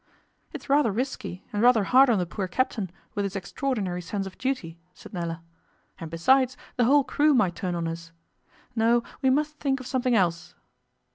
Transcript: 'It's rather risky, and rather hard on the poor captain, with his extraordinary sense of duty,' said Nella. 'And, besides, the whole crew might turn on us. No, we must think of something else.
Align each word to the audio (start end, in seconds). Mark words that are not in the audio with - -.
'It's 0.51 0.67
rather 0.67 0.91
risky, 0.91 1.45
and 1.53 1.61
rather 1.61 1.83
hard 1.83 2.09
on 2.09 2.17
the 2.17 2.25
poor 2.25 2.47
captain, 2.47 2.89
with 3.13 3.23
his 3.23 3.35
extraordinary 3.35 4.01
sense 4.01 4.25
of 4.25 4.35
duty,' 4.39 4.79
said 4.95 5.13
Nella. 5.13 5.43
'And, 5.99 6.09
besides, 6.09 6.57
the 6.75 6.85
whole 6.85 7.03
crew 7.03 7.35
might 7.35 7.55
turn 7.55 7.75
on 7.75 7.87
us. 7.87 8.11
No, 8.75 9.03
we 9.21 9.29
must 9.29 9.59
think 9.59 9.79
of 9.79 9.85
something 9.85 10.15
else. 10.15 10.55